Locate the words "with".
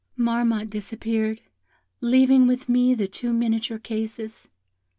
2.47-2.67